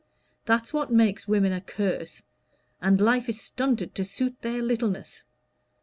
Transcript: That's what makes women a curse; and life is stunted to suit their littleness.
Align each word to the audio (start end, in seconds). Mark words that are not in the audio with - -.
That's 0.47 0.73
what 0.73 0.91
makes 0.91 1.27
women 1.27 1.51
a 1.53 1.61
curse; 1.61 2.23
and 2.81 2.99
life 2.99 3.29
is 3.29 3.39
stunted 3.39 3.93
to 3.93 4.03
suit 4.03 4.41
their 4.41 4.63
littleness. 4.63 5.25